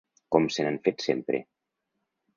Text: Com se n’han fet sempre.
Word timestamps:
Com 0.35 0.47
se 0.55 0.65
n’han 0.67 0.79
fet 0.89 1.05
sempre. 1.07 1.43